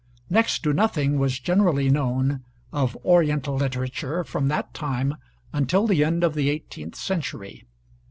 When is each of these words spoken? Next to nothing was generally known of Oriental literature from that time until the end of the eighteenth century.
Next 0.31 0.63
to 0.63 0.73
nothing 0.73 1.19
was 1.19 1.37
generally 1.37 1.87
known 1.87 2.43
of 2.73 2.97
Oriental 3.05 3.55
literature 3.55 4.23
from 4.23 4.47
that 4.47 4.73
time 4.73 5.13
until 5.53 5.85
the 5.85 6.03
end 6.03 6.23
of 6.23 6.33
the 6.33 6.49
eighteenth 6.49 6.95
century. 6.95 7.67